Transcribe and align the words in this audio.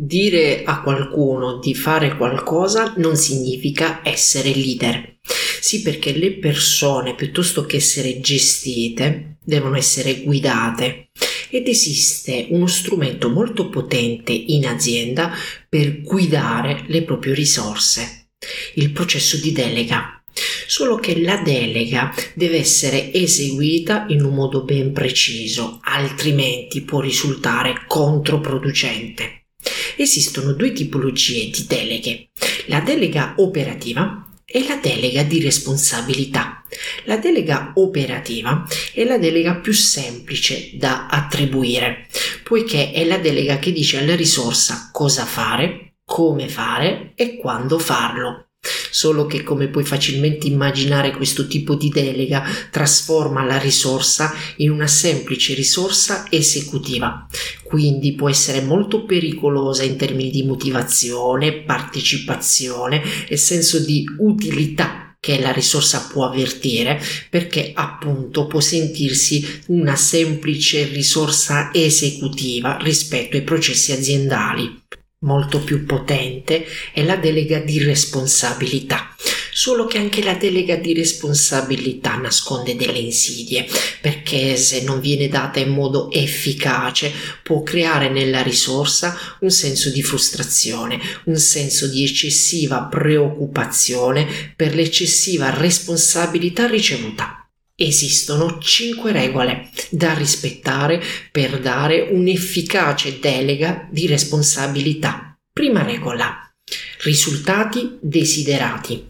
Dire 0.00 0.62
a 0.62 0.80
qualcuno 0.82 1.58
di 1.58 1.74
fare 1.74 2.16
qualcosa 2.16 2.94
non 2.98 3.16
significa 3.16 4.00
essere 4.04 4.54
leader. 4.54 5.18
Sì, 5.60 5.82
perché 5.82 6.12
le 6.12 6.34
persone, 6.34 7.16
piuttosto 7.16 7.66
che 7.66 7.78
essere 7.78 8.20
gestite, 8.20 9.38
devono 9.44 9.76
essere 9.76 10.22
guidate. 10.22 11.08
Ed 11.50 11.66
esiste 11.66 12.46
uno 12.50 12.68
strumento 12.68 13.28
molto 13.28 13.68
potente 13.70 14.30
in 14.30 14.68
azienda 14.68 15.32
per 15.68 16.02
guidare 16.02 16.84
le 16.86 17.02
proprie 17.02 17.34
risorse, 17.34 18.28
il 18.74 18.92
processo 18.92 19.36
di 19.38 19.50
delega. 19.50 20.22
Solo 20.68 20.94
che 20.94 21.20
la 21.20 21.42
delega 21.42 22.14
deve 22.34 22.58
essere 22.58 23.12
eseguita 23.12 24.06
in 24.10 24.22
un 24.22 24.32
modo 24.32 24.62
ben 24.62 24.92
preciso, 24.92 25.80
altrimenti 25.82 26.82
può 26.82 27.00
risultare 27.00 27.82
controproducente. 27.88 29.37
Esistono 30.00 30.52
due 30.52 30.72
tipologie 30.72 31.50
di 31.50 31.66
deleghe, 31.66 32.28
la 32.66 32.78
delega 32.78 33.34
operativa 33.38 34.32
e 34.44 34.64
la 34.64 34.76
delega 34.76 35.24
di 35.24 35.40
responsabilità. 35.40 36.62
La 37.06 37.16
delega 37.16 37.72
operativa 37.74 38.64
è 38.94 39.02
la 39.02 39.18
delega 39.18 39.56
più 39.56 39.72
semplice 39.72 40.70
da 40.74 41.08
attribuire, 41.08 42.06
poiché 42.44 42.92
è 42.92 43.04
la 43.04 43.18
delega 43.18 43.58
che 43.58 43.72
dice 43.72 43.98
alla 43.98 44.14
risorsa 44.14 44.90
cosa 44.92 45.24
fare, 45.24 45.94
come 46.04 46.48
fare 46.48 47.10
e 47.16 47.36
quando 47.36 47.80
farlo. 47.80 48.47
Solo 48.90 49.26
che 49.26 49.42
come 49.42 49.68
puoi 49.68 49.84
facilmente 49.84 50.46
immaginare 50.46 51.12
questo 51.12 51.46
tipo 51.46 51.74
di 51.74 51.88
delega 51.88 52.44
trasforma 52.70 53.44
la 53.44 53.58
risorsa 53.58 54.32
in 54.56 54.70
una 54.70 54.86
semplice 54.86 55.54
risorsa 55.54 56.26
esecutiva, 56.30 57.26
quindi 57.64 58.14
può 58.14 58.28
essere 58.28 58.60
molto 58.62 59.04
pericolosa 59.04 59.82
in 59.82 59.96
termini 59.96 60.30
di 60.30 60.42
motivazione, 60.42 61.62
partecipazione 61.62 63.02
e 63.28 63.36
senso 63.36 63.78
di 63.78 64.04
utilità 64.18 65.08
che 65.20 65.40
la 65.40 65.52
risorsa 65.52 66.06
può 66.10 66.26
avvertire 66.26 67.00
perché 67.28 67.72
appunto 67.74 68.46
può 68.46 68.60
sentirsi 68.60 69.62
una 69.66 69.96
semplice 69.96 70.84
risorsa 70.86 71.70
esecutiva 71.72 72.76
rispetto 72.80 73.36
ai 73.36 73.42
processi 73.42 73.92
aziendali 73.92 74.86
molto 75.20 75.60
più 75.60 75.84
potente 75.84 76.64
è 76.92 77.02
la 77.02 77.16
delega 77.16 77.58
di 77.58 77.82
responsabilità. 77.82 79.14
Solo 79.50 79.86
che 79.86 79.98
anche 79.98 80.22
la 80.22 80.34
delega 80.34 80.76
di 80.76 80.94
responsabilità 80.94 82.14
nasconde 82.14 82.76
delle 82.76 82.98
insidie, 82.98 83.66
perché 84.00 84.56
se 84.56 84.82
non 84.82 85.00
viene 85.00 85.26
data 85.26 85.58
in 85.58 85.70
modo 85.70 86.12
efficace 86.12 87.12
può 87.42 87.64
creare 87.64 88.08
nella 88.08 88.42
risorsa 88.42 89.16
un 89.40 89.50
senso 89.50 89.90
di 89.90 90.02
frustrazione, 90.02 91.00
un 91.24 91.38
senso 91.38 91.88
di 91.88 92.04
eccessiva 92.04 92.82
preoccupazione 92.82 94.52
per 94.54 94.76
l'eccessiva 94.76 95.50
responsabilità 95.50 96.68
ricevuta. 96.68 97.37
Esistono 97.80 98.58
cinque 98.58 99.12
regole 99.12 99.70
da 99.90 100.12
rispettare 100.12 101.00
per 101.30 101.60
dare 101.60 102.08
un'efficace 102.10 103.20
delega 103.20 103.86
di 103.88 104.08
responsabilità. 104.08 105.38
Prima 105.52 105.84
regola. 105.84 106.52
Risultati 107.04 107.98
desiderati. 108.00 109.06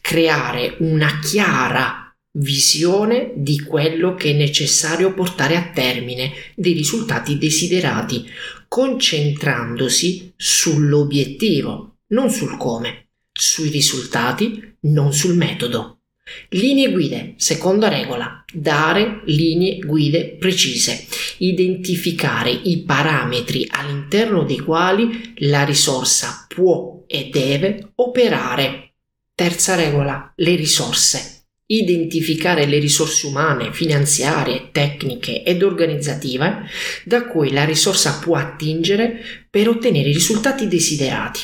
Creare 0.00 0.76
una 0.78 1.18
chiara 1.18 2.14
visione 2.38 3.32
di 3.34 3.58
quello 3.58 4.14
che 4.14 4.30
è 4.30 4.34
necessario 4.34 5.14
portare 5.14 5.56
a 5.56 5.72
termine, 5.74 6.30
dei 6.54 6.74
risultati 6.74 7.38
desiderati, 7.38 8.24
concentrandosi 8.68 10.32
sull'obiettivo, 10.36 11.96
non 12.10 12.30
sul 12.30 12.56
come, 12.56 13.08
sui 13.32 13.68
risultati, 13.68 14.76
non 14.82 15.12
sul 15.12 15.34
metodo. 15.34 16.01
Linee 16.50 16.92
guide, 16.92 17.34
seconda 17.36 17.88
regola, 17.88 18.44
dare 18.52 19.22
linee 19.24 19.78
guide 19.78 20.36
precise, 20.38 21.06
identificare 21.38 22.50
i 22.50 22.82
parametri 22.84 23.66
all'interno 23.68 24.44
dei 24.44 24.60
quali 24.60 25.34
la 25.38 25.64
risorsa 25.64 26.46
può 26.48 27.04
e 27.06 27.28
deve 27.32 27.92
operare. 27.96 28.92
Terza 29.34 29.74
regola, 29.74 30.32
le 30.36 30.54
risorse. 30.54 31.46
Identificare 31.66 32.66
le 32.66 32.78
risorse 32.78 33.26
umane, 33.26 33.72
finanziarie, 33.72 34.68
tecniche 34.72 35.42
ed 35.42 35.62
organizzative 35.62 36.66
da 37.04 37.24
cui 37.26 37.50
la 37.50 37.64
risorsa 37.64 38.18
può 38.18 38.36
attingere 38.36 39.20
per 39.48 39.68
ottenere 39.68 40.10
i 40.10 40.12
risultati 40.12 40.68
desiderati. 40.68 41.40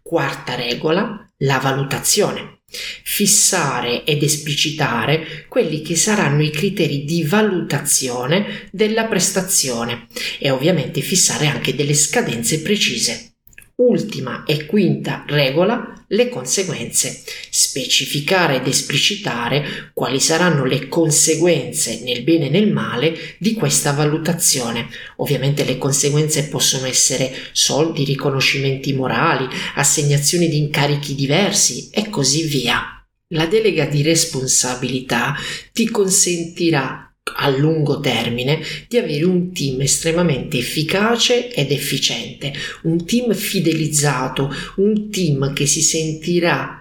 Quarta 0.00 0.54
regola, 0.54 1.30
la 1.38 1.58
valutazione 1.58 2.57
fissare 2.70 4.04
ed 4.04 4.22
esplicitare 4.22 5.46
quelli 5.48 5.82
che 5.82 5.96
saranno 5.96 6.42
i 6.42 6.50
criteri 6.50 7.04
di 7.04 7.24
valutazione 7.24 8.68
della 8.70 9.06
prestazione 9.06 10.06
e 10.38 10.50
ovviamente 10.50 11.00
fissare 11.00 11.46
anche 11.46 11.74
delle 11.74 11.94
scadenze 11.94 12.60
precise. 12.60 13.37
Ultima 13.80 14.42
e 14.44 14.66
quinta 14.66 15.24
regola, 15.28 16.04
le 16.08 16.28
conseguenze. 16.28 17.22
Specificare 17.48 18.56
ed 18.56 18.66
esplicitare 18.66 19.90
quali 19.94 20.18
saranno 20.18 20.64
le 20.64 20.88
conseguenze 20.88 22.00
nel 22.02 22.24
bene 22.24 22.46
e 22.46 22.50
nel 22.50 22.72
male 22.72 23.36
di 23.38 23.54
questa 23.54 23.92
valutazione. 23.92 24.88
Ovviamente 25.18 25.64
le 25.64 25.78
conseguenze 25.78 26.48
possono 26.48 26.86
essere 26.86 27.32
soldi, 27.52 28.02
riconoscimenti 28.02 28.92
morali, 28.94 29.46
assegnazioni 29.76 30.48
di 30.48 30.58
incarichi 30.58 31.14
diversi 31.14 31.88
e 31.92 32.08
così 32.10 32.48
via. 32.48 33.06
La 33.28 33.46
delega 33.46 33.84
di 33.84 34.02
responsabilità 34.02 35.36
ti 35.72 35.88
consentirà 35.88 37.07
a 37.34 37.48
lungo 37.48 38.00
termine 38.00 38.60
di 38.88 38.98
avere 38.98 39.24
un 39.24 39.52
team 39.52 39.80
estremamente 39.80 40.58
efficace 40.58 41.52
ed 41.52 41.70
efficiente, 41.70 42.52
un 42.82 43.04
team 43.04 43.34
fidelizzato, 43.34 44.52
un 44.76 45.10
team 45.10 45.52
che 45.52 45.66
si 45.66 45.82
sentirà 45.82 46.78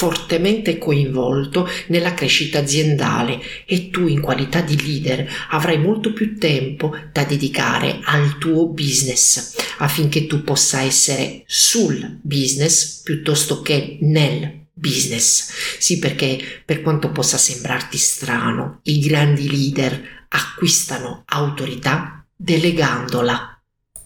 fortemente 0.00 0.78
coinvolto 0.78 1.68
nella 1.88 2.14
crescita 2.14 2.60
aziendale 2.60 3.38
e 3.66 3.90
tu 3.90 4.06
in 4.06 4.22
qualità 4.22 4.62
di 4.62 4.80
leader 4.80 5.28
avrai 5.50 5.76
molto 5.78 6.14
più 6.14 6.38
tempo 6.38 6.96
da 7.12 7.24
dedicare 7.24 7.98
al 8.04 8.38
tuo 8.38 8.68
business 8.68 9.56
affinché 9.78 10.26
tu 10.26 10.42
possa 10.42 10.80
essere 10.80 11.42
sul 11.44 12.18
business 12.22 13.02
piuttosto 13.02 13.60
che 13.60 13.98
nel 14.00 14.59
business. 14.80 15.78
Sì, 15.78 15.98
perché 15.98 16.62
per 16.64 16.82
quanto 16.82 17.12
possa 17.12 17.38
sembrarti 17.38 17.98
strano, 17.98 18.80
i 18.84 18.98
grandi 18.98 19.48
leader 19.48 20.26
acquistano 20.28 21.22
autorità 21.26 22.24
delegandola 22.34 23.59